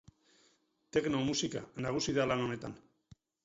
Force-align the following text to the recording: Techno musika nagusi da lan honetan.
Techno 0.97 1.21
musika 1.29 1.63
nagusi 1.87 2.19
da 2.19 2.29
lan 2.33 2.45
honetan. 2.47 2.79